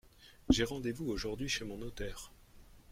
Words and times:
J’ai 0.49 0.63
rendez-vous 0.63 1.09
aujourd’hui 1.11 1.47
chez 1.47 1.63
mon 1.63 1.77
notaire. 1.77 2.31